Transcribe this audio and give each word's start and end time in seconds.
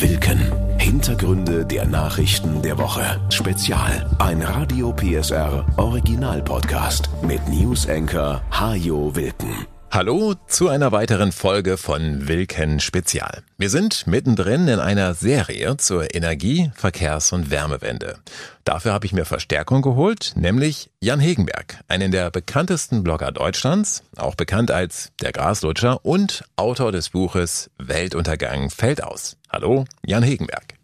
Wilken. 0.00 0.38
Hintergründe 0.78 1.64
der 1.64 1.84
Nachrichten 1.86 2.62
der 2.62 2.78
Woche. 2.78 3.20
Spezial. 3.30 4.08
Ein 4.18 4.42
Radio 4.42 4.92
PSR 4.92 5.64
Original 5.76 6.42
Podcast 6.42 7.08
mit 7.22 7.40
News 7.48 7.88
Anchor 7.88 8.42
Hajo 8.50 9.16
Wilken. 9.16 9.66
Hallo 9.90 10.34
zu 10.46 10.68
einer 10.68 10.92
weiteren 10.92 11.32
Folge 11.32 11.78
von 11.78 12.28
Wilken 12.28 12.78
Spezial. 12.78 13.42
Wir 13.56 13.70
sind 13.70 14.06
mittendrin 14.06 14.68
in 14.68 14.80
einer 14.80 15.14
Serie 15.14 15.78
zur 15.78 16.14
Energie-, 16.14 16.70
Verkehrs- 16.74 17.32
und 17.32 17.50
Wärmewende. 17.50 18.18
Dafür 18.64 18.92
habe 18.92 19.06
ich 19.06 19.14
mir 19.14 19.24
Verstärkung 19.24 19.80
geholt, 19.80 20.34
nämlich 20.36 20.90
Jan 21.00 21.20
Hegenberg, 21.20 21.80
einen 21.88 22.12
der 22.12 22.30
bekanntesten 22.30 23.02
Blogger 23.02 23.32
Deutschlands, 23.32 24.02
auch 24.16 24.34
bekannt 24.34 24.70
als 24.70 25.10
der 25.22 25.32
Graslutscher 25.32 26.04
und 26.04 26.44
Autor 26.56 26.92
des 26.92 27.08
Buches 27.08 27.70
Weltuntergang 27.78 28.68
fällt 28.68 29.02
aus. 29.02 29.38
Hallo, 29.50 29.86
Jan 30.04 30.22
Hegenberg. 30.22 30.77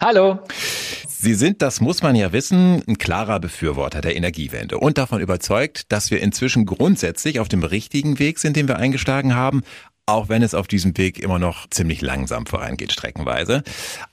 Hallo. 0.00 0.38
Sie 1.08 1.34
sind, 1.34 1.62
das 1.62 1.80
muss 1.80 2.02
man 2.02 2.14
ja 2.14 2.32
wissen, 2.32 2.82
ein 2.86 2.98
klarer 2.98 3.40
Befürworter 3.40 4.00
der 4.00 4.16
Energiewende 4.16 4.78
und 4.78 4.98
davon 4.98 5.20
überzeugt, 5.20 5.90
dass 5.90 6.10
wir 6.10 6.20
inzwischen 6.20 6.66
grundsätzlich 6.66 7.40
auf 7.40 7.48
dem 7.48 7.62
richtigen 7.62 8.18
Weg 8.18 8.38
sind, 8.38 8.56
den 8.56 8.68
wir 8.68 8.76
eingeschlagen 8.76 9.34
haben, 9.34 9.62
auch 10.08 10.28
wenn 10.28 10.42
es 10.42 10.54
auf 10.54 10.68
diesem 10.68 10.96
Weg 10.96 11.18
immer 11.18 11.40
noch 11.40 11.68
ziemlich 11.68 12.00
langsam 12.00 12.46
vorangeht, 12.46 12.92
streckenweise. 12.92 13.64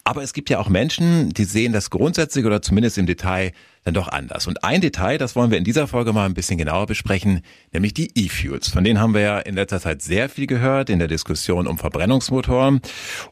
Aber 0.04 0.24
es 0.24 0.34
gibt 0.34 0.50
ja 0.50 0.58
auch 0.58 0.68
Menschen, 0.68 1.30
die 1.30 1.44
sehen 1.44 1.72
das 1.72 1.92
grundsätzlich 1.92 2.46
oder 2.46 2.64
zumindest 2.64 2.98
im 2.98 3.06
Detail 3.06 3.52
dann 3.84 3.94
doch 3.94 4.08
anders. 4.08 4.48
Und 4.48 4.64
ein 4.64 4.82
Detail, 4.82 5.20
das 5.20 5.36
wollen 5.36 5.52
wir 5.52 5.60
in 5.60 5.64
dieser 5.64 5.88
Folge 5.88 6.12
mal 6.12 6.26
ein 6.26 6.34
bisschen 6.34 6.58
genauer 6.58 6.88
besprechen, 6.88 7.42
nämlich 7.72 7.94
die 7.94 8.10
E-Fuels. 8.16 8.70
Von 8.70 8.84
denen 8.84 9.00
haben 9.00 9.14
wir 9.14 9.22
ja 9.22 9.40
in 9.40 9.54
letzter 9.54 9.80
Zeit 9.80 10.02
sehr 10.02 10.30
viel 10.30 10.48
gehört 10.48 10.90
in 10.90 10.98
der 10.98 11.08
Diskussion 11.08 11.68
um 11.68 11.78
Verbrennungsmotoren. 11.78 12.82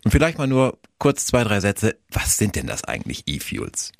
Und 0.04 0.12
vielleicht 0.12 0.38
mal 0.38 0.46
nur 0.46 0.78
kurz 1.00 1.26
zwei, 1.26 1.44
drei 1.44 1.62
Sätze. 1.62 1.96
Was 2.12 2.38
sind 2.38 2.56
denn 2.56 2.68
das 2.68 2.84
eigentlich 2.84 3.24
E-Fuels? 3.26 3.92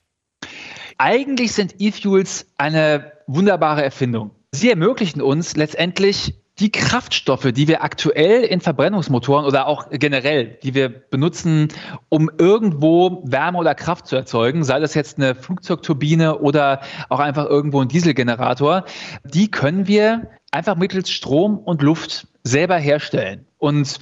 Eigentlich 1.00 1.54
sind 1.54 1.76
E-Fuels 1.80 2.46
eine 2.60 3.12
wunderbare 3.26 3.84
Erfindung. 3.84 4.32
Sie 4.52 4.70
ermöglichen 4.70 5.22
uns 5.22 5.56
letztendlich 5.56 6.36
die 6.62 6.72
Kraftstoffe, 6.72 7.52
die 7.52 7.68
wir 7.68 7.84
aktuell 7.84 8.44
in 8.44 8.62
Verbrennungsmotoren 8.62 9.46
oder 9.46 9.68
auch 9.68 9.88
generell, 9.90 10.60
die 10.62 10.76
wir 10.76 10.90
benutzen, 10.90 11.70
um 12.10 12.30
irgendwo 12.38 13.24
Wärme 13.26 13.58
oder 13.58 13.74
Kraft 13.74 14.06
zu 14.06 14.16
erzeugen, 14.16 14.64
sei 14.64 14.80
das 14.80 14.94
jetzt 14.94 15.18
eine 15.18 15.34
Flugzeugturbine 15.34 16.38
oder 16.38 16.82
auch 17.10 17.20
einfach 17.20 17.48
irgendwo 17.48 17.82
ein 17.82 17.88
Dieselgenerator, 17.88 18.86
die 19.24 19.50
können 19.50 19.88
wir 19.88 20.30
einfach 20.52 20.76
mittels 20.76 21.10
Strom 21.10 21.58
und 21.58 21.82
Luft 21.82 22.28
selber 22.44 22.78
herstellen. 22.78 23.46
Und 23.58 24.00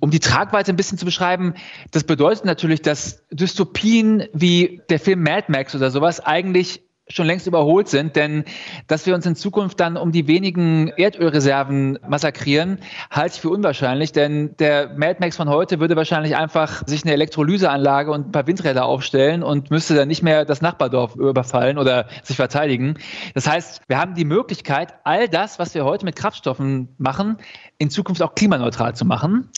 um 0.00 0.10
die 0.10 0.20
Tragweite 0.20 0.72
ein 0.72 0.76
bisschen 0.76 0.98
zu 0.98 1.04
beschreiben, 1.06 1.54
das 1.90 2.04
bedeutet 2.04 2.44
natürlich, 2.44 2.82
dass 2.82 3.24
Dystopien 3.30 4.24
wie 4.32 4.82
der 4.90 4.98
Film 4.98 5.22
Mad 5.22 5.46
Max 5.48 5.74
oder 5.74 5.90
sowas 5.90 6.20
eigentlich 6.20 6.82
schon 7.08 7.26
längst 7.26 7.46
überholt 7.46 7.88
sind, 7.88 8.16
denn 8.16 8.44
dass 8.86 9.04
wir 9.04 9.14
uns 9.14 9.26
in 9.26 9.36
Zukunft 9.36 9.78
dann 9.80 9.96
um 9.96 10.10
die 10.10 10.26
wenigen 10.26 10.88
Erdölreserven 10.88 11.98
massakrieren, 12.08 12.78
halte 13.10 13.34
ich 13.34 13.40
für 13.42 13.50
unwahrscheinlich, 13.50 14.12
denn 14.12 14.56
der 14.58 14.88
Mad 14.96 15.16
Max 15.20 15.36
von 15.36 15.50
heute 15.50 15.80
würde 15.80 15.96
wahrscheinlich 15.96 16.36
einfach 16.36 16.82
sich 16.86 17.04
eine 17.04 17.12
Elektrolyseanlage 17.12 18.10
und 18.10 18.28
ein 18.28 18.32
paar 18.32 18.46
Windräder 18.46 18.86
aufstellen 18.86 19.42
und 19.42 19.70
müsste 19.70 19.94
dann 19.94 20.08
nicht 20.08 20.22
mehr 20.22 20.46
das 20.46 20.62
Nachbardorf 20.62 21.16
überfallen 21.16 21.76
oder 21.76 22.08
sich 22.22 22.36
verteidigen. 22.36 22.94
Das 23.34 23.46
heißt, 23.46 23.82
wir 23.86 23.98
haben 23.98 24.14
die 24.14 24.24
Möglichkeit, 24.24 24.94
all 25.04 25.28
das, 25.28 25.58
was 25.58 25.74
wir 25.74 25.84
heute 25.84 26.06
mit 26.06 26.16
Kraftstoffen 26.16 26.88
machen, 26.96 27.36
in 27.76 27.90
Zukunft 27.90 28.22
auch 28.22 28.34
klimaneutral 28.34 28.94
zu 28.94 29.04
machen. 29.04 29.50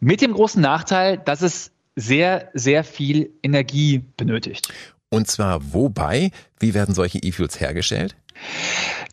Mit 0.00 0.20
dem 0.20 0.32
großen 0.32 0.60
Nachteil, 0.60 1.18
dass 1.18 1.42
es 1.42 1.72
sehr, 1.94 2.50
sehr 2.54 2.84
viel 2.84 3.30
Energie 3.42 4.04
benötigt. 4.16 4.72
Und 5.10 5.28
zwar 5.28 5.72
wobei? 5.72 6.30
Wie 6.58 6.74
werden 6.74 6.94
solche 6.94 7.18
E-Fuels 7.18 7.60
hergestellt? 7.60 8.16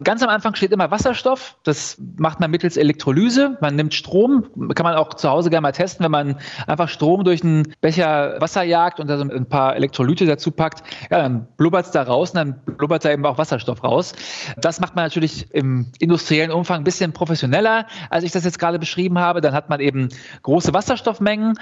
Ganz 0.04 0.22
am 0.22 0.30
Anfang 0.30 0.56
steht 0.56 0.72
immer 0.72 0.92
Wasserstoff. 0.92 1.56
Das 1.64 1.98
macht 2.18 2.42
man 2.42 2.52
mittels 2.52 2.76
Elektrolyse. 2.76 3.58
Man 3.62 3.76
nimmt 3.76 3.94
Strom. 3.94 4.46
Kann 4.76 4.84
man 4.84 4.96
auch 4.96 5.14
zu 5.14 5.30
Hause 5.30 5.50
gerne 5.50 5.62
mal 5.62 5.72
testen, 5.72 6.04
wenn 6.04 6.12
man 6.12 6.38
einfach 6.68 6.90
Strom 6.90 7.24
durch 7.24 7.44
einen 7.44 7.74
Becher 7.80 8.36
Wasser 8.42 8.64
jagt 8.64 9.00
und 9.00 9.08
da 9.08 9.18
so 9.18 9.24
ein 9.24 9.48
paar 9.48 9.76
Elektrolyte 9.76 10.26
dazu 10.26 10.52
packt. 10.52 10.84
Ja, 11.10 11.20
dann 11.20 11.48
blubbert 11.56 11.86
es 11.86 11.92
da 11.92 12.04
raus 12.04 12.32
und 12.32 12.38
dann 12.38 12.62
blubbert 12.78 13.06
da 13.06 13.12
eben 13.12 13.26
auch 13.26 13.38
Wasserstoff 13.38 13.84
raus. 13.84 14.14
Das 14.58 14.82
macht 14.82 14.96
man 14.96 15.06
natürlich 15.06 15.52
im 15.54 15.92
industriellen 16.00 16.52
Umfang 16.52 16.82
ein 16.82 16.84
bisschen 16.84 17.14
professioneller, 17.14 17.88
als 18.10 18.26
ich 18.26 18.34
das 18.34 18.44
jetzt 18.44 18.60
gerade 18.60 18.80
beschrieben 18.80 19.18
habe. 19.18 19.40
Dann 19.40 19.54
hat 19.54 19.70
man 19.70 19.80
eben 19.80 20.10
große 20.42 20.74
Wasserstoffmengen 20.74 21.58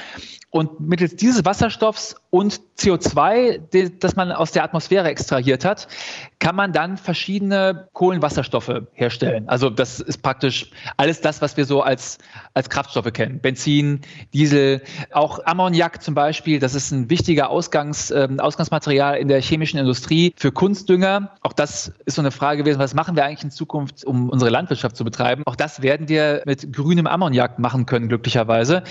und 0.50 0.80
mittels 0.80 1.16
dieses 1.16 1.46
Wasserstoffs 1.46 2.16
und 2.34 2.62
CO2, 2.80 3.92
das 4.00 4.16
man 4.16 4.32
aus 4.32 4.52
der 4.52 4.64
Atmosphäre 4.64 5.08
extrahiert 5.08 5.64
hat, 5.66 5.88
kann 6.40 6.56
man 6.56 6.74
dann 6.74 6.98
verschiedene 6.98 7.88
Kohlenwasserstoffe 7.94 8.88
herstellen. 8.92 9.48
Also 9.48 9.70
das 9.70 10.00
ist 10.00 10.24
praktisch 10.24 10.72
alles 10.98 11.22
das, 11.22 11.44
was 11.44 11.58
wir 11.58 11.66
so 11.66 11.84
als, 11.84 12.18
als 12.56 12.72
Kraftstoffe 12.72 13.14
kennen. 13.14 13.40
Benzin, 13.40 14.02
Diesel, 14.34 14.82
auch 15.12 15.46
Ammoniak 15.46 16.02
zum 16.02 16.16
Beispiel. 16.16 16.58
Das 16.58 16.74
ist 16.74 16.90
ein 16.90 17.12
wichtiger 17.12 17.52
Ausgangs, 17.52 18.10
äh, 18.10 18.28
Ausgangsmaterial 18.40 19.18
in 19.18 19.28
der 19.28 19.40
chemischen 19.40 19.80
Industrie 19.80 20.34
für 20.36 20.52
Kunstdünger. 20.52 21.36
Auch 21.42 21.54
das 21.54 21.94
ist 22.06 22.16
so 22.16 22.22
eine 22.24 22.32
Frage 22.32 22.64
gewesen, 22.64 22.80
was 22.80 22.96
machen 22.96 23.16
wir 23.16 23.26
eigentlich 23.26 23.44
in 23.44 23.52
Zukunft, 23.52 24.04
um 24.06 24.32
unsere 24.32 24.50
Landwirtschaft 24.50 24.98
zu 24.98 25.04
betreiben? 25.04 25.44
Auch 25.46 25.56
das 25.56 25.84
werden 25.84 26.10
wir 26.10 26.42
mit 26.48 26.74
grünem 26.74 27.06
Ammoniak 27.06 27.60
machen 27.60 27.86
können, 27.86 28.10
glücklicherweise. 28.10 28.82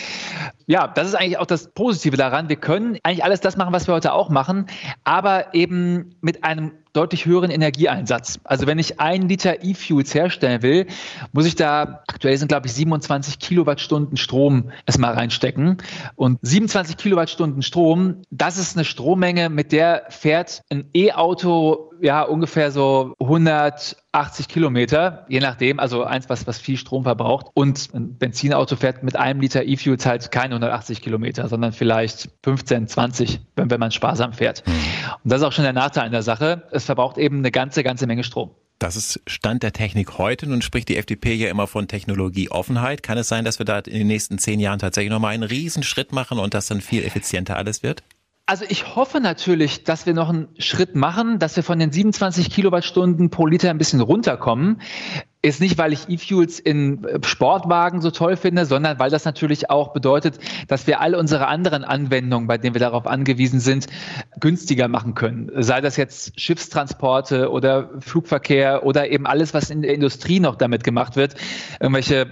Ja, 0.67 0.89
das 0.89 1.09
ist 1.09 1.15
eigentlich 1.15 1.39
auch 1.39 1.47
das 1.47 1.69
Positive 1.69 2.17
daran. 2.17 2.49
Wir 2.49 2.57
können 2.57 2.99
eigentlich 3.03 3.25
alles 3.25 3.41
das 3.41 3.57
machen, 3.57 3.73
was 3.73 3.87
wir 3.87 3.95
heute 3.95 4.13
auch 4.13 4.29
machen, 4.29 4.67
aber 5.05 5.55
eben 5.55 6.15
mit 6.21 6.45
einem 6.45 6.73
deutlich 6.93 7.25
höheren 7.25 7.51
Energieeinsatz. 7.51 8.39
Also 8.45 8.67
wenn 8.67 8.79
ich 8.79 9.01
ein 9.01 9.29
Liter 9.29 9.65
E-Fuels 9.65 10.15
herstellen 10.15 10.63
will, 10.63 10.87
muss 11.33 11.47
ich 11.47 11.55
da, 11.55 12.03
aktuell 12.07 12.37
sind 12.37 12.49
glaube 12.49 12.67
ich 12.67 12.75
27 12.75 13.39
Kilowattstunden 13.39 14.17
Strom 14.17 14.71
erstmal 14.87 15.15
reinstecken. 15.15 15.79
Und 16.17 16.39
27 16.43 16.97
Kilowattstunden 16.97 17.63
Strom, 17.63 18.23
das 18.31 18.59
ist 18.59 18.77
eine 18.77 18.85
Strommenge, 18.85 19.49
mit 19.49 19.73
der 19.73 20.05
fährt 20.11 20.63
ein 20.71 20.85
E-Auto 20.95 21.92
ja 22.03 22.23
ungefähr 22.23 22.71
so 22.73 23.15
180 23.21 24.49
Kilometer, 24.49 25.25
je 25.29 25.41
nachdem, 25.41 25.79
also 25.79 26.03
eins, 26.05 26.29
was, 26.29 26.47
was 26.47 26.59
viel 26.59 26.77
Strom 26.77 27.05
verbraucht. 27.05 27.47
Und 27.55 27.89
ein 27.95 28.19
Benzinauto 28.19 28.77
fährt 28.77 29.03
mit 29.03 29.17
einem 29.17 29.41
Liter 29.41 29.65
E-Fuels 29.65 30.05
halt 30.05 30.31
keine 30.31 30.55
180 30.55 31.01
Kilometer, 31.01 31.49
sondern 31.49 31.73
vielleicht 31.73 32.29
15, 32.43 32.89
20, 32.89 33.41
wenn, 33.57 33.71
wenn 33.71 33.81
man 33.81 33.93
sparsam 33.93 34.33
fährt. 34.33 34.67
Mhm. 34.67 34.73
Und 35.23 35.33
das 35.33 35.41
ist 35.41 35.47
auch 35.47 35.53
schon 35.53 35.65
der 35.65 35.73
Nachteil 35.73 36.05
an 36.05 36.13
der 36.13 36.23
Sache. 36.23 36.65
Es 36.73 36.85
verbraucht 36.85 37.19
eben 37.19 37.39
eine 37.39 37.53
ganze, 37.53 37.83
ganze 37.83 38.07
Menge 38.07 38.25
Strom. 38.25 38.51
Das 38.81 38.97
ist 38.97 39.21
Stand 39.29 39.63
der 39.63 39.73
Technik 39.73 40.19
heute. 40.19 40.49
Nun 40.49 40.61
spricht 40.61 40.89
die 40.89 40.97
FDP 40.97 41.35
ja 41.35 41.49
immer 41.51 41.69
von 41.69 41.87
Technologieoffenheit. 41.87 43.05
Kann 43.05 43.17
es 43.17 43.29
sein, 43.29 43.45
dass 43.45 43.61
wir 43.61 43.65
da 43.65 43.79
in 43.79 43.93
den 43.93 44.09
nächsten 44.09 44.39
zehn 44.39 44.59
Jahren 44.59 44.81
tatsächlich 44.81 45.13
nochmal 45.13 45.35
einen 45.35 45.45
Riesenschritt 45.45 46.11
machen 46.11 46.41
und 46.41 46.53
das 46.53 46.67
dann 46.67 46.81
viel 46.81 47.05
effizienter 47.05 47.57
alles 47.57 47.85
wird? 47.85 48.03
Also 48.53 48.67
ich 48.69 48.97
hoffe 48.97 49.19
natürlich, 49.19 49.83
dass 49.83 50.05
wir 50.05 50.13
noch 50.13 50.29
einen 50.29 50.47
Schritt 50.59 50.95
machen, 50.95 51.39
dass 51.39 51.57
wir 51.57 51.63
von 51.63 51.79
den 51.79 51.91
27 51.91 52.51
Kilowattstunden 52.51 53.31
pro 53.31 53.47
Liter 53.47 53.71
ein 53.71 53.79
bisschen 53.79 54.03
runterkommen. 54.03 54.83
Ist 55.41 55.63
nicht, 55.63 55.79
weil 55.79 55.95
ich 55.95 56.11
E-Fuels 56.11 56.61
in 56.61 57.03
äh, 57.03 57.19
Sportwagen 57.25 58.03
so 58.03 58.11
toll 58.11 58.37
finde, 58.37 58.67
sondern 58.67 58.99
weil 58.99 59.09
das 59.09 59.25
natürlich 59.25 59.71
auch 59.71 59.95
bedeutet, 59.95 60.39
dass 60.69 60.87
wir 60.87 61.01
all 61.01 61.15
unsere 61.15 61.47
anderen 61.47 61.83
Anwendungen, 61.83 62.47
bei 62.47 62.59
denen 62.59 62.75
wir 62.75 62.81
darauf 62.81 63.07
angewiesen 63.07 63.59
sind, 63.59 63.87
günstiger 64.39 64.87
machen 64.87 65.15
können. 65.15 65.51
Sei 65.57 65.81
das 65.81 65.97
jetzt 65.97 66.39
Schiffstransporte 66.39 67.51
oder 67.51 67.89
Flugverkehr 68.01 68.85
oder 68.85 69.11
eben 69.11 69.27
alles, 69.27 69.55
was 69.55 69.71
in 69.71 69.81
der 69.81 69.95
Industrie 69.95 70.41
noch 70.41 70.57
damit 70.57 70.85
gemacht 70.85 71.17
wird, 71.17 71.37
irgendwelche 71.81 72.27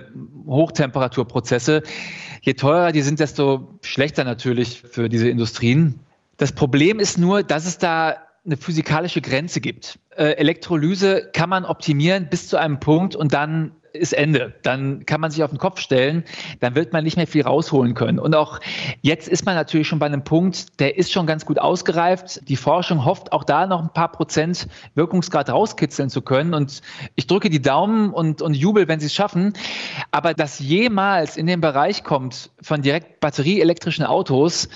Hochtemperaturprozesse. 0.46 1.82
Je 2.42 2.52
teurer 2.52 2.92
die 2.92 3.00
sind, 3.00 3.20
desto 3.20 3.78
schlechter 3.80 4.24
natürlich 4.24 4.82
für 4.82 5.08
diese 5.08 5.30
Industrien. 5.30 6.00
Das 6.40 6.52
Problem 6.52 7.00
ist 7.00 7.18
nur, 7.18 7.42
dass 7.42 7.66
es 7.66 7.76
da 7.76 8.16
eine 8.46 8.56
physikalische 8.56 9.20
Grenze 9.20 9.60
gibt. 9.60 9.98
Äh, 10.16 10.38
Elektrolyse 10.38 11.28
kann 11.34 11.50
man 11.50 11.66
optimieren 11.66 12.28
bis 12.30 12.48
zu 12.48 12.56
einem 12.56 12.80
Punkt 12.80 13.14
und 13.14 13.34
dann 13.34 13.72
ist 13.92 14.12
Ende. 14.12 14.54
Dann 14.62 15.06
kann 15.06 15.20
man 15.20 15.30
sich 15.30 15.42
auf 15.42 15.50
den 15.50 15.58
Kopf 15.58 15.80
stellen, 15.80 16.24
dann 16.60 16.74
wird 16.74 16.92
man 16.92 17.04
nicht 17.04 17.16
mehr 17.16 17.26
viel 17.26 17.42
rausholen 17.42 17.94
können. 17.94 18.18
Und 18.18 18.34
auch 18.34 18.60
jetzt 19.02 19.28
ist 19.28 19.46
man 19.46 19.54
natürlich 19.54 19.88
schon 19.88 19.98
bei 19.98 20.06
einem 20.06 20.24
Punkt, 20.24 20.80
der 20.80 20.96
ist 20.96 21.12
schon 21.12 21.26
ganz 21.26 21.46
gut 21.46 21.58
ausgereift. 21.58 22.48
Die 22.48 22.56
Forschung 22.56 23.04
hofft 23.04 23.32
auch 23.32 23.44
da 23.44 23.66
noch 23.66 23.80
ein 23.80 23.92
paar 23.92 24.12
Prozent 24.12 24.68
Wirkungsgrad 24.94 25.50
rauskitzeln 25.50 26.10
zu 26.10 26.22
können. 26.22 26.54
Und 26.54 26.82
ich 27.14 27.26
drücke 27.26 27.50
die 27.50 27.62
Daumen 27.62 28.10
und, 28.10 28.42
und 28.42 28.54
jubel, 28.54 28.88
wenn 28.88 29.00
sie 29.00 29.06
es 29.06 29.14
schaffen. 29.14 29.52
Aber 30.10 30.34
dass 30.34 30.58
jemals 30.58 31.36
in 31.36 31.46
den 31.46 31.60
Bereich 31.60 32.04
kommt 32.04 32.50
von 32.60 32.82
direkt 32.82 33.20
batterieelektrischen 33.20 34.04
Autos, 34.04 34.68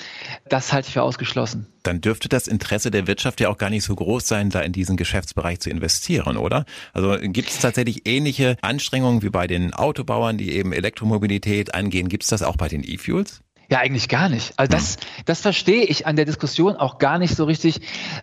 das 0.48 0.72
halte 0.72 0.88
ich 0.88 0.94
für 0.94 1.02
ausgeschlossen 1.02 1.73
dann 1.86 2.00
dürfte 2.00 2.28
das 2.28 2.48
Interesse 2.48 2.90
der 2.90 3.06
Wirtschaft 3.06 3.40
ja 3.40 3.48
auch 3.48 3.58
gar 3.58 3.70
nicht 3.70 3.84
so 3.84 3.94
groß 3.94 4.26
sein, 4.26 4.50
da 4.50 4.60
in 4.60 4.72
diesen 4.72 4.96
Geschäftsbereich 4.96 5.60
zu 5.60 5.70
investieren, 5.70 6.36
oder? 6.36 6.64
Also 6.92 7.16
gibt 7.20 7.50
es 7.50 7.60
tatsächlich 7.60 8.06
ähnliche 8.06 8.56
Anstrengungen 8.62 9.22
wie 9.22 9.30
bei 9.30 9.46
den 9.46 9.72
Autobauern, 9.72 10.38
die 10.38 10.52
eben 10.52 10.72
Elektromobilität 10.72 11.74
angehen? 11.74 12.08
Gibt 12.08 12.24
es 12.24 12.30
das 12.30 12.42
auch 12.42 12.56
bei 12.56 12.68
den 12.68 12.82
E-Fuels? 12.82 13.42
Ja, 13.70 13.78
eigentlich 13.78 14.08
gar 14.08 14.28
nicht. 14.28 14.52
Also 14.56 14.70
das, 14.70 14.98
das 15.24 15.40
verstehe 15.40 15.84
ich 15.84 16.06
an 16.06 16.16
der 16.16 16.26
Diskussion 16.26 16.76
auch 16.76 16.98
gar 16.98 17.18
nicht 17.18 17.34
so 17.34 17.44
richtig. 17.44 17.80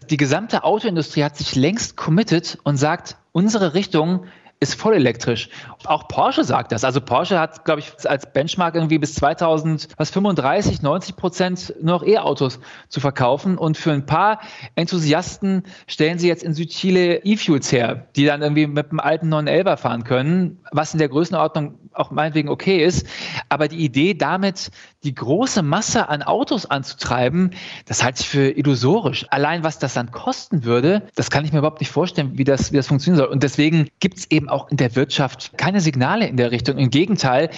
Die 0.10 0.18
gesamte 0.18 0.64
Autoindustrie 0.64 1.24
hat 1.24 1.38
sich 1.38 1.56
längst 1.56 1.98
committed 1.98 2.60
und 2.64 2.78
sagt, 2.78 3.18
unsere 3.32 3.74
Richtung 3.74 4.26
ist 4.62 4.76
voll 4.76 4.94
elektrisch. 4.94 5.50
Auch 5.86 6.08
Porsche 6.08 6.44
sagt 6.44 6.72
das. 6.72 6.84
Also 6.84 7.02
Porsche 7.02 7.40
hat, 7.40 7.66
glaube 7.66 7.80
ich, 7.80 8.08
als 8.08 8.32
Benchmark 8.32 8.76
irgendwie 8.76 9.00
bis 9.00 9.16
2035, 9.16 10.84
90 10.84 11.16
Prozent 11.16 11.74
nur 11.82 11.96
noch 11.96 12.04
E-Autos 12.04 12.60
zu 12.88 13.00
verkaufen. 13.00 13.58
Und 13.58 13.76
für 13.76 13.92
ein 13.92 14.06
paar 14.06 14.40
Enthusiasten 14.76 15.64
stellen 15.88 16.20
sie 16.20 16.28
jetzt 16.28 16.44
in 16.44 16.54
Südchile 16.54 17.24
E-Fuels 17.24 17.72
her, 17.72 18.08
die 18.16 18.26
dann 18.26 18.44
irgendwie 18.44 18.68
mit 18.68 18.92
einem 18.92 19.00
alten 19.00 19.34
911er 19.34 19.78
fahren 19.78 20.04
können, 20.04 20.60
was 20.72 20.94
in 20.94 21.00
der 21.00 21.10
Größenordnung 21.10 21.81
auch 21.94 22.12
meinetwegen 22.12 22.50
okay 22.50 22.84
ist. 22.84 23.08
Aber 23.50 23.68
die 23.68 23.78
Idee 23.78 24.14
damit, 24.14 24.72
die 25.04 25.16
große 25.16 25.64
Masse 25.64 26.10
an 26.10 26.22
Autos 26.22 26.66
anzutreiben, 26.66 27.52
das 27.86 28.04
halte 28.04 28.22
ich 28.22 28.28
für 28.28 28.50
illusorisch. 28.58 29.26
Allein 29.30 29.64
was 29.64 29.80
das 29.80 29.94
dann 29.94 30.12
kosten 30.12 30.64
würde, 30.64 31.04
das 31.16 31.30
kann 31.30 31.44
ich 31.44 31.52
mir 31.52 31.60
überhaupt 31.60 31.80
nicht 31.80 31.92
vorstellen, 31.92 32.38
wie 32.38 32.44
das, 32.44 32.72
wie 32.72 32.78
das 32.78 32.88
funktionieren 32.88 33.18
soll. 33.18 33.28
Und 33.28 33.44
deswegen 33.44 33.88
gibt 34.00 34.20
es 34.20 34.32
eben 34.32 34.50
auch 34.50 34.70
in 34.70 34.78
der 34.78 34.96
Wirtschaft 34.96 35.58
keine 35.58 35.82
Signale 35.82 36.28
in 36.28 36.38
der 36.38 36.52
Richtung. 36.52 36.78
Im 36.78 36.90
Gegenteil, 36.90 37.50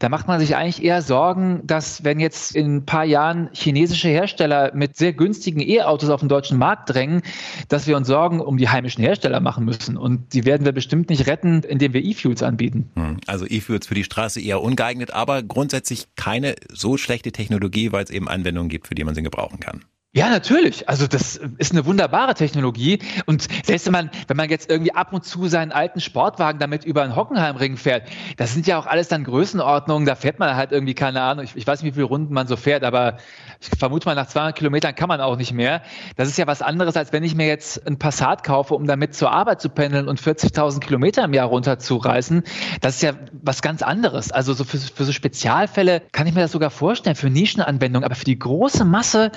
da 0.00 0.08
macht 0.08 0.26
man 0.26 0.40
sich 0.40 0.56
eigentlich 0.56 0.82
eher 0.82 1.02
Sorgen, 1.02 1.60
dass 1.64 2.04
wenn 2.04 2.20
jetzt 2.20 2.56
in 2.56 2.76
ein 2.76 2.86
paar 2.86 3.04
Jahren 3.04 3.48
chinesische 3.52 4.08
Hersteller 4.08 4.72
mit 4.74 4.96
sehr 4.96 5.12
günstigen 5.12 5.60
E-Autos 5.60 6.10
auf 6.10 6.20
den 6.20 6.28
deutschen 6.28 6.58
Markt 6.58 6.90
drängen, 6.90 7.22
dass 7.68 7.86
wir 7.86 7.96
uns 7.96 8.08
Sorgen 8.08 8.40
um 8.40 8.56
die 8.56 8.68
heimischen 8.68 9.04
Hersteller 9.04 9.40
machen 9.40 9.64
müssen. 9.64 9.96
Und 9.96 10.32
die 10.34 10.44
werden 10.44 10.64
wir 10.64 10.72
bestimmt 10.72 11.10
nicht 11.10 11.26
retten, 11.26 11.62
indem 11.62 11.92
wir 11.92 12.04
E-Fuels 12.04 12.42
anbieten. 12.42 12.90
Hm, 12.94 13.18
also 13.26 13.46
E-Fuels 13.46 13.77
für 13.86 13.94
die 13.94 14.04
Straße 14.04 14.40
eher 14.40 14.62
ungeeignet, 14.62 15.12
aber 15.12 15.42
grundsätzlich 15.42 16.08
keine 16.16 16.56
so 16.72 16.96
schlechte 16.96 17.32
Technologie, 17.32 17.92
weil 17.92 18.04
es 18.04 18.10
eben 18.10 18.28
Anwendungen 18.28 18.68
gibt, 18.68 18.88
für 18.88 18.94
die 18.94 19.04
man 19.04 19.14
sie 19.14 19.22
gebrauchen 19.22 19.60
kann. 19.60 19.84
Ja, 20.14 20.30
natürlich. 20.30 20.88
Also 20.88 21.06
das 21.06 21.36
ist 21.58 21.72
eine 21.72 21.84
wunderbare 21.84 22.32
Technologie. 22.32 22.98
Und 23.26 23.46
selbst 23.62 23.84
wenn 23.84 23.92
man, 23.92 24.10
wenn 24.26 24.38
man 24.38 24.48
jetzt 24.48 24.70
irgendwie 24.70 24.94
ab 24.94 25.12
und 25.12 25.22
zu 25.22 25.48
seinen 25.48 25.70
alten 25.70 26.00
Sportwagen 26.00 26.58
damit 26.58 26.82
über 26.86 27.02
einen 27.02 27.14
Hockenheimring 27.14 27.76
fährt, 27.76 28.08
das 28.38 28.54
sind 28.54 28.66
ja 28.66 28.78
auch 28.78 28.86
alles 28.86 29.08
dann 29.08 29.22
Größenordnungen. 29.24 30.06
Da 30.06 30.14
fährt 30.14 30.38
man 30.38 30.56
halt 30.56 30.72
irgendwie, 30.72 30.94
keine 30.94 31.20
Ahnung, 31.20 31.44
ich, 31.44 31.54
ich 31.56 31.66
weiß 31.66 31.82
nicht, 31.82 31.92
wie 31.92 31.94
viele 31.96 32.06
Runden 32.06 32.32
man 32.32 32.46
so 32.46 32.56
fährt, 32.56 32.84
aber 32.84 33.18
ich 33.60 33.68
vermute 33.78 34.06
mal, 34.06 34.14
nach 34.14 34.26
200 34.28 34.56
Kilometern 34.56 34.94
kann 34.94 35.08
man 35.08 35.20
auch 35.20 35.36
nicht 35.36 35.52
mehr. 35.52 35.82
Das 36.16 36.28
ist 36.28 36.38
ja 36.38 36.46
was 36.46 36.62
anderes, 36.62 36.96
als 36.96 37.12
wenn 37.12 37.22
ich 37.22 37.34
mir 37.34 37.46
jetzt 37.46 37.86
ein 37.86 37.98
Passat 37.98 38.44
kaufe, 38.44 38.74
um 38.74 38.86
damit 38.86 39.14
zur 39.14 39.30
Arbeit 39.30 39.60
zu 39.60 39.68
pendeln 39.68 40.08
und 40.08 40.18
40.000 40.22 40.80
Kilometer 40.80 41.22
im 41.24 41.34
Jahr 41.34 41.48
runterzureißen. 41.48 42.44
Das 42.80 42.94
ist 42.94 43.02
ja 43.02 43.12
was 43.42 43.60
ganz 43.60 43.82
anderes. 43.82 44.32
Also 44.32 44.54
so 44.54 44.64
für, 44.64 44.78
für 44.78 45.04
so 45.04 45.12
Spezialfälle 45.12 46.00
kann 46.12 46.26
ich 46.26 46.34
mir 46.34 46.40
das 46.40 46.52
sogar 46.52 46.70
vorstellen, 46.70 47.14
für 47.14 47.28
Nischenanwendungen. 47.28 48.06
Aber 48.06 48.14
für 48.14 48.24
die 48.24 48.38
große 48.38 48.86
Masse 48.86 49.32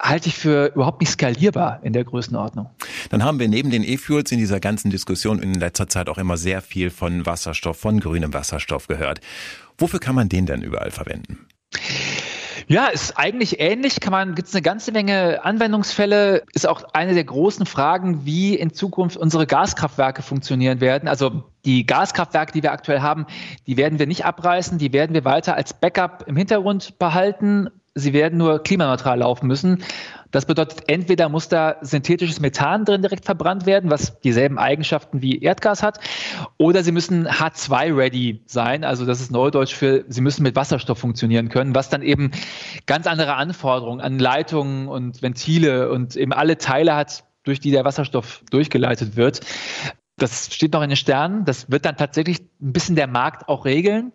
halte 0.00 0.28
ich 0.28 0.36
für 0.36 0.72
überhaupt 0.74 1.00
nicht 1.00 1.10
skalierbar 1.10 1.80
in 1.82 1.92
der 1.92 2.04
Größenordnung. 2.04 2.70
Dann 3.10 3.24
haben 3.24 3.38
wir 3.38 3.48
neben 3.48 3.70
den 3.70 3.82
E-Fuels 3.82 4.30
in 4.32 4.38
dieser 4.38 4.60
ganzen 4.60 4.90
Diskussion 4.90 5.40
in 5.40 5.54
letzter 5.54 5.88
Zeit 5.88 6.08
auch 6.08 6.18
immer 6.18 6.36
sehr 6.36 6.62
viel 6.62 6.90
von 6.90 7.26
Wasserstoff, 7.26 7.78
von 7.78 8.00
grünem 8.00 8.32
Wasserstoff 8.32 8.86
gehört. 8.86 9.20
Wofür 9.76 10.00
kann 10.00 10.14
man 10.14 10.28
den 10.28 10.46
denn 10.46 10.62
überall 10.62 10.90
verwenden? 10.90 11.46
Ja, 12.70 12.88
ist 12.88 13.16
eigentlich 13.16 13.60
ähnlich. 13.60 13.98
Kann 14.00 14.10
man, 14.10 14.34
gibt 14.34 14.48
es 14.48 14.54
eine 14.54 14.60
ganze 14.60 14.92
Menge 14.92 15.42
Anwendungsfälle. 15.42 16.42
Ist 16.52 16.66
auch 16.66 16.82
eine 16.92 17.14
der 17.14 17.24
großen 17.24 17.64
Fragen, 17.64 18.26
wie 18.26 18.54
in 18.56 18.74
Zukunft 18.74 19.16
unsere 19.16 19.46
Gaskraftwerke 19.46 20.22
funktionieren 20.22 20.80
werden. 20.80 21.08
Also 21.08 21.44
die 21.64 21.86
Gaskraftwerke, 21.86 22.52
die 22.52 22.62
wir 22.62 22.72
aktuell 22.72 23.00
haben, 23.00 23.26
die 23.66 23.78
werden 23.78 23.98
wir 23.98 24.06
nicht 24.06 24.26
abreißen. 24.26 24.76
Die 24.76 24.92
werden 24.92 25.14
wir 25.14 25.24
weiter 25.24 25.54
als 25.54 25.72
Backup 25.72 26.24
im 26.26 26.36
Hintergrund 26.36 26.98
behalten 26.98 27.70
sie 27.98 28.12
werden 28.12 28.38
nur 28.38 28.62
klimaneutral 28.62 29.18
laufen 29.18 29.46
müssen. 29.46 29.82
Das 30.30 30.44
bedeutet, 30.44 30.88
entweder 30.88 31.30
muss 31.30 31.48
da 31.48 31.76
synthetisches 31.80 32.38
Methan 32.40 32.84
drin 32.84 33.00
direkt 33.00 33.24
verbrannt 33.24 33.64
werden, 33.64 33.90
was 33.90 34.20
dieselben 34.20 34.58
Eigenschaften 34.58 35.22
wie 35.22 35.40
Erdgas 35.40 35.82
hat, 35.82 36.00
oder 36.58 36.82
sie 36.82 36.92
müssen 36.92 37.26
H2-ready 37.26 38.42
sein. 38.44 38.84
Also 38.84 39.06
das 39.06 39.20
ist 39.20 39.30
Neudeutsch 39.30 39.74
für, 39.74 40.04
sie 40.08 40.20
müssen 40.20 40.42
mit 40.42 40.54
Wasserstoff 40.54 40.98
funktionieren 40.98 41.48
können, 41.48 41.74
was 41.74 41.88
dann 41.88 42.02
eben 42.02 42.30
ganz 42.84 43.06
andere 43.06 43.36
Anforderungen 43.36 44.02
an 44.02 44.18
Leitungen 44.18 44.88
und 44.88 45.22
Ventile 45.22 45.90
und 45.90 46.14
eben 46.14 46.34
alle 46.34 46.58
Teile 46.58 46.94
hat, 46.94 47.24
durch 47.44 47.60
die 47.60 47.70
der 47.70 47.86
Wasserstoff 47.86 48.42
durchgeleitet 48.50 49.16
wird. 49.16 49.40
Das 50.18 50.52
steht 50.52 50.72
noch 50.72 50.82
in 50.82 50.90
den 50.90 50.96
Sternen. 50.96 51.44
Das 51.44 51.70
wird 51.70 51.84
dann 51.84 51.96
tatsächlich 51.96 52.40
ein 52.60 52.72
bisschen 52.72 52.96
der 52.96 53.06
Markt 53.06 53.48
auch 53.48 53.64
regeln. 53.64 54.12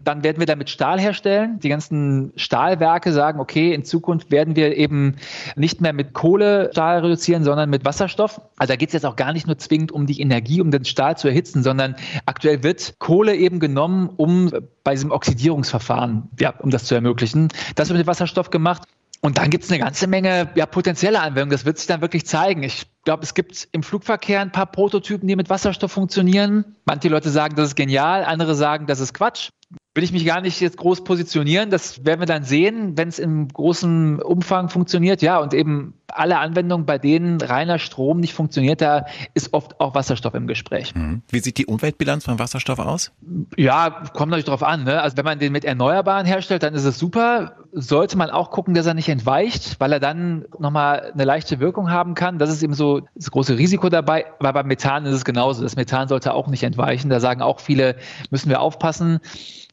Dann 0.00 0.24
werden 0.24 0.40
wir 0.40 0.46
damit 0.46 0.68
Stahl 0.68 1.00
herstellen. 1.00 1.60
Die 1.60 1.68
ganzen 1.68 2.32
Stahlwerke 2.36 3.12
sagen, 3.12 3.40
okay, 3.40 3.72
in 3.72 3.84
Zukunft 3.84 4.30
werden 4.30 4.56
wir 4.56 4.76
eben 4.76 5.16
nicht 5.56 5.80
mehr 5.80 5.92
mit 5.92 6.12
Kohle 6.12 6.70
Stahl 6.72 7.00
reduzieren, 7.00 7.44
sondern 7.44 7.70
mit 7.70 7.84
Wasserstoff. 7.84 8.40
Also 8.56 8.72
da 8.72 8.76
geht 8.76 8.88
es 8.88 8.94
jetzt 8.94 9.06
auch 9.06 9.16
gar 9.16 9.32
nicht 9.32 9.46
nur 9.46 9.56
zwingend 9.58 9.92
um 9.92 10.06
die 10.06 10.20
Energie, 10.20 10.60
um 10.60 10.70
den 10.70 10.84
Stahl 10.84 11.16
zu 11.16 11.28
erhitzen, 11.28 11.62
sondern 11.62 11.96
aktuell 12.26 12.62
wird 12.62 12.98
Kohle 12.98 13.36
eben 13.36 13.60
genommen, 13.60 14.10
um 14.16 14.50
bei 14.82 14.92
diesem 14.92 15.12
Oxidierungsverfahren, 15.12 16.28
ja, 16.38 16.52
um 16.58 16.70
das 16.70 16.84
zu 16.84 16.94
ermöglichen. 16.94 17.48
Das 17.74 17.88
wird 17.88 17.98
mit 17.98 18.06
Wasserstoff 18.06 18.50
gemacht. 18.50 18.82
Und 19.24 19.38
dann 19.38 19.48
gibt 19.48 19.64
es 19.64 19.70
eine 19.70 19.78
ganze 19.78 20.06
Menge 20.06 20.50
ja, 20.54 20.66
potenzielle 20.66 21.18
Anwendungen. 21.18 21.48
Das 21.48 21.64
wird 21.64 21.78
sich 21.78 21.86
dann 21.86 22.02
wirklich 22.02 22.26
zeigen. 22.26 22.62
Ich 22.62 22.84
glaube, 23.04 23.22
es 23.22 23.32
gibt 23.32 23.68
im 23.72 23.82
Flugverkehr 23.82 24.42
ein 24.42 24.52
paar 24.52 24.66
Prototypen, 24.66 25.26
die 25.26 25.34
mit 25.34 25.48
Wasserstoff 25.48 25.92
funktionieren. 25.92 26.76
Manche 26.84 27.08
Leute 27.08 27.30
sagen, 27.30 27.56
das 27.56 27.68
ist 27.68 27.74
genial, 27.74 28.22
andere 28.22 28.54
sagen, 28.54 28.86
das 28.86 29.00
ist 29.00 29.14
Quatsch 29.14 29.48
will 29.94 30.02
ich 30.02 30.12
mich 30.12 30.24
gar 30.24 30.40
nicht 30.40 30.60
jetzt 30.60 30.76
groß 30.76 31.04
positionieren. 31.04 31.70
Das 31.70 32.04
werden 32.04 32.20
wir 32.20 32.26
dann 32.26 32.42
sehen, 32.42 32.96
wenn 32.98 33.08
es 33.08 33.20
im 33.20 33.46
großen 33.46 34.20
Umfang 34.20 34.68
funktioniert. 34.68 35.22
Ja, 35.22 35.38
und 35.38 35.54
eben 35.54 35.94
alle 36.08 36.38
Anwendungen, 36.38 36.84
bei 36.84 36.98
denen 36.98 37.40
reiner 37.40 37.78
Strom 37.78 38.18
nicht 38.18 38.34
funktioniert, 38.34 38.80
da 38.80 39.06
ist 39.34 39.52
oft 39.52 39.80
auch 39.80 39.94
Wasserstoff 39.94 40.34
im 40.34 40.48
Gespräch. 40.48 40.94
Mhm. 40.94 41.22
Wie 41.30 41.38
sieht 41.38 41.58
die 41.58 41.66
Umweltbilanz 41.66 42.24
von 42.24 42.38
Wasserstoff 42.40 42.80
aus? 42.80 43.12
Ja, 43.56 44.02
kommt 44.12 44.30
natürlich 44.30 44.46
drauf 44.46 44.64
an. 44.64 44.84
Ne? 44.84 45.00
Also 45.00 45.16
wenn 45.16 45.24
man 45.24 45.38
den 45.38 45.52
mit 45.52 45.64
Erneuerbaren 45.64 46.26
herstellt, 46.26 46.64
dann 46.64 46.74
ist 46.74 46.84
es 46.84 46.98
super. 46.98 47.56
Sollte 47.76 48.16
man 48.16 48.30
auch 48.30 48.50
gucken, 48.50 48.74
dass 48.74 48.86
er 48.86 48.94
nicht 48.94 49.08
entweicht, 49.08 49.80
weil 49.80 49.92
er 49.92 50.00
dann 50.00 50.44
nochmal 50.58 51.10
eine 51.12 51.24
leichte 51.24 51.58
Wirkung 51.58 51.90
haben 51.90 52.14
kann. 52.14 52.38
Das 52.38 52.50
ist 52.50 52.62
eben 52.62 52.74
so 52.74 53.02
das 53.16 53.30
große 53.30 53.58
Risiko 53.58 53.88
dabei. 53.88 54.26
Aber 54.38 54.52
beim 54.52 54.68
Methan 54.68 55.06
ist 55.06 55.14
es 55.14 55.24
genauso. 55.24 55.62
Das 55.62 55.74
Methan 55.74 56.08
sollte 56.08 56.34
auch 56.34 56.46
nicht 56.46 56.62
entweichen. 56.62 57.10
Da 57.10 57.18
sagen 57.18 57.42
auch 57.42 57.58
viele, 57.58 57.96
müssen 58.30 58.48
wir 58.48 58.60
aufpassen 58.60 59.20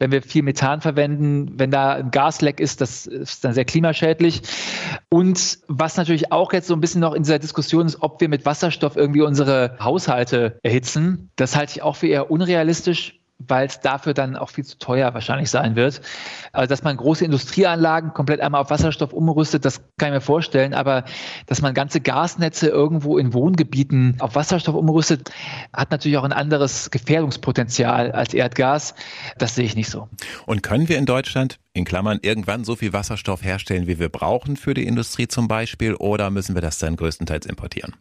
wenn 0.01 0.11
wir 0.11 0.23
viel 0.23 0.41
Methan 0.41 0.81
verwenden, 0.81 1.59
wenn 1.59 1.69
da 1.69 1.93
ein 1.93 2.09
Gasleck 2.09 2.59
ist, 2.59 2.81
das 2.81 3.05
ist 3.05 3.45
dann 3.45 3.53
sehr 3.53 3.65
klimaschädlich. 3.65 4.41
Und 5.09 5.59
was 5.67 5.95
natürlich 5.95 6.31
auch 6.31 6.53
jetzt 6.53 6.67
so 6.67 6.73
ein 6.73 6.81
bisschen 6.81 7.01
noch 7.01 7.13
in 7.13 7.21
dieser 7.21 7.37
Diskussion 7.37 7.85
ist, 7.85 8.01
ob 8.01 8.19
wir 8.19 8.27
mit 8.27 8.43
Wasserstoff 8.43 8.95
irgendwie 8.97 9.21
unsere 9.21 9.77
Haushalte 9.79 10.57
erhitzen, 10.63 11.29
das 11.35 11.55
halte 11.55 11.73
ich 11.73 11.83
auch 11.83 11.97
für 11.97 12.07
eher 12.07 12.31
unrealistisch 12.31 13.20
weil 13.47 13.67
es 13.67 13.79
dafür 13.79 14.13
dann 14.13 14.35
auch 14.35 14.49
viel 14.49 14.65
zu 14.65 14.77
teuer 14.77 15.13
wahrscheinlich 15.13 15.49
sein 15.49 15.75
wird. 15.75 16.01
Also, 16.51 16.67
dass 16.67 16.83
man 16.83 16.97
große 16.97 17.25
Industrieanlagen 17.25 18.13
komplett 18.13 18.41
einmal 18.41 18.61
auf 18.61 18.69
Wasserstoff 18.69 19.13
umrüstet, 19.13 19.65
das 19.65 19.81
kann 19.97 20.09
ich 20.09 20.15
mir 20.15 20.21
vorstellen, 20.21 20.73
aber 20.73 21.03
dass 21.47 21.61
man 21.61 21.73
ganze 21.73 22.01
Gasnetze 22.01 22.67
irgendwo 22.67 23.17
in 23.17 23.33
Wohngebieten 23.33 24.17
auf 24.19 24.35
Wasserstoff 24.35 24.75
umrüstet, 24.75 25.31
hat 25.73 25.91
natürlich 25.91 26.17
auch 26.17 26.23
ein 26.23 26.33
anderes 26.33 26.91
Gefährdungspotenzial 26.91 28.11
als 28.11 28.33
Erdgas. 28.33 28.95
Das 29.37 29.55
sehe 29.55 29.65
ich 29.65 29.75
nicht 29.75 29.89
so. 29.89 30.07
Und 30.45 30.63
können 30.63 30.89
wir 30.89 30.97
in 30.97 31.05
Deutschland 31.05 31.59
in 31.73 31.85
Klammern 31.85 32.19
irgendwann 32.21 32.63
so 32.63 32.75
viel 32.75 32.93
Wasserstoff 32.93 33.43
herstellen, 33.43 33.87
wie 33.87 33.99
wir 33.99 34.09
brauchen 34.09 34.57
für 34.57 34.73
die 34.73 34.85
Industrie 34.85 35.27
zum 35.27 35.47
Beispiel, 35.47 35.95
oder 35.95 36.29
müssen 36.29 36.55
wir 36.55 36.61
das 36.61 36.79
dann 36.79 36.95
größtenteils 36.95 37.45
importieren? 37.45 37.95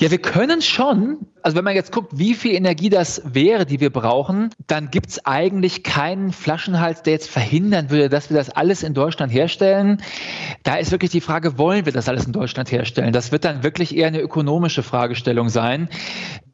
Ja, 0.00 0.12
wir 0.12 0.18
können 0.18 0.62
schon. 0.62 1.26
Also 1.42 1.56
wenn 1.56 1.64
man 1.64 1.74
jetzt 1.74 1.90
guckt, 1.90 2.16
wie 2.16 2.34
viel 2.34 2.54
Energie 2.54 2.88
das 2.88 3.20
wäre, 3.24 3.66
die 3.66 3.80
wir 3.80 3.90
brauchen, 3.90 4.50
dann 4.68 4.90
gibt 4.90 5.08
es 5.08 5.26
eigentlich 5.26 5.82
keinen 5.82 6.32
Flaschenhals, 6.32 7.02
der 7.02 7.14
jetzt 7.14 7.28
verhindern 7.28 7.90
würde, 7.90 8.08
dass 8.08 8.30
wir 8.30 8.36
das 8.36 8.50
alles 8.50 8.84
in 8.84 8.94
Deutschland 8.94 9.32
herstellen. 9.32 10.00
Da 10.62 10.76
ist 10.76 10.92
wirklich 10.92 11.10
die 11.10 11.20
Frage, 11.20 11.58
wollen 11.58 11.84
wir 11.84 11.92
das 11.92 12.08
alles 12.08 12.26
in 12.26 12.32
Deutschland 12.32 12.70
herstellen? 12.70 13.12
Das 13.12 13.32
wird 13.32 13.44
dann 13.44 13.64
wirklich 13.64 13.96
eher 13.96 14.06
eine 14.06 14.20
ökonomische 14.20 14.84
Fragestellung 14.84 15.48
sein 15.48 15.88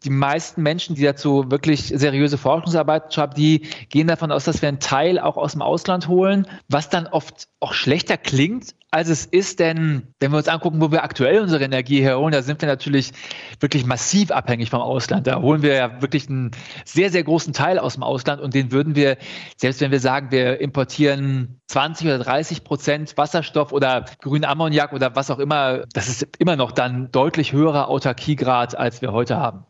die 0.05 0.11
meisten 0.11 0.63
Menschen, 0.63 0.97
die 0.97 1.03
dazu 1.03 1.51
wirklich 1.51 1.87
seriöse 1.87 2.39
Forschungsarbeit 2.39 3.13
schreiben, 3.13 3.35
die 3.37 3.67
gehen 3.89 4.07
davon 4.07 4.31
aus, 4.33 4.45
dass 4.45 4.61
wir 4.61 4.69
einen 4.69 4.81
Teil 4.81 5.19
auch 5.19 5.37
aus 5.37 5.53
dem 5.53 5.63
Ausland 5.63 6.09
holen, 6.09 6.47
was 6.69 6.91
dann 6.91 7.07
oft 7.07 7.49
auch 7.61 7.73
schlechter 7.73 8.17
klingt, 8.17 8.75
als 8.95 9.09
es 9.09 9.25
ist, 9.25 9.59
denn 9.59 10.15
wenn 10.21 10.31
wir 10.31 10.39
uns 10.39 10.47
angucken, 10.47 10.81
wo 10.81 10.93
wir 10.93 11.03
aktuell 11.03 11.41
unsere 11.41 11.65
Energie 11.65 12.01
herholen, 12.01 12.31
da 12.31 12.43
sind 12.43 12.61
wir 12.63 12.69
natürlich 12.69 13.11
wirklich 13.59 13.85
massiv 13.85 14.31
abhängig 14.31 14.71
vom 14.71 14.81
Ausland. 14.81 15.27
Da 15.27 15.43
holen 15.43 15.63
wir 15.63 15.75
ja 15.75 16.01
wirklich 16.01 16.29
einen 16.29 16.53
sehr, 16.85 17.11
sehr 17.11 17.25
großen 17.25 17.53
Teil 17.53 17.81
aus 17.81 17.95
dem 17.95 18.05
Ausland 18.05 18.41
und 18.41 18.55
den 18.55 18.71
würden 18.71 18.95
wir, 18.95 19.17
selbst 19.57 19.81
wenn 19.81 19.91
wir 19.91 19.99
sagen, 19.99 20.31
wir 20.31 20.61
importieren 20.61 21.61
20 21.67 22.07
oder 22.07 22.19
30 22.21 22.63
Prozent 22.63 23.17
Wasserstoff 23.17 23.73
oder 23.73 24.05
grünen 24.21 24.45
Ammoniak 24.45 24.93
oder 24.93 25.17
was 25.17 25.29
auch 25.29 25.41
immer, 25.41 25.85
das 25.93 26.09
ist 26.09 26.29
immer 26.39 26.55
noch 26.55 26.71
dann 26.71 27.11
deutlich 27.11 27.53
höherer 27.53 27.89
Autarkiegrad, 27.89 28.79
als 28.79 29.03
wir 29.03 29.13
heute 29.13 29.37
haben. 29.37 29.65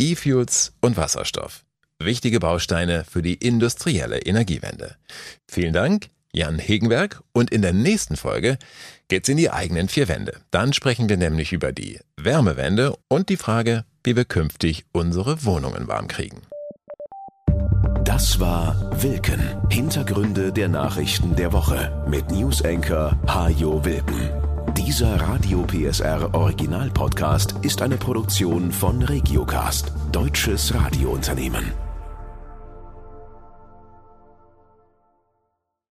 E-Fuels 0.00 0.72
und 0.80 0.96
Wasserstoff. 0.96 1.66
Wichtige 1.98 2.40
Bausteine 2.40 3.04
für 3.04 3.20
die 3.20 3.34
industrielle 3.34 4.18
Energiewende. 4.18 4.96
Vielen 5.46 5.74
Dank, 5.74 6.08
Jan 6.36 6.58
Hegenberg. 6.58 7.22
Und 7.32 7.50
in 7.50 7.62
der 7.62 7.72
nächsten 7.72 8.16
Folge 8.16 8.58
geht's 9.08 9.28
in 9.28 9.38
die 9.38 9.50
eigenen 9.50 9.88
vier 9.88 10.08
Wände. 10.08 10.40
Dann 10.50 10.72
sprechen 10.72 11.08
wir 11.08 11.16
nämlich 11.16 11.52
über 11.52 11.72
die 11.72 11.98
Wärmewende 12.16 12.94
und 13.08 13.28
die 13.28 13.36
Frage, 13.36 13.84
wie 14.04 14.16
wir 14.16 14.24
künftig 14.24 14.84
unsere 14.92 15.44
Wohnungen 15.44 15.88
warm 15.88 16.08
kriegen. 16.08 16.42
Das 18.04 18.38
war 18.38 19.02
Wilken. 19.02 19.40
Hintergründe 19.70 20.52
der 20.52 20.68
Nachrichten 20.68 21.34
der 21.34 21.52
Woche 21.52 22.04
mit 22.08 22.30
Newsenker 22.30 23.18
Hajo 23.26 23.84
Wilken. 23.84 24.30
Dieser 24.76 25.20
Radio 25.20 25.64
PSR 25.64 26.34
Original 26.34 26.90
Podcast 26.90 27.54
ist 27.62 27.82
eine 27.82 27.96
Produktion 27.96 28.70
von 28.70 29.02
Regiocast, 29.02 29.90
deutsches 30.12 30.74
Radiounternehmen. 30.74 31.85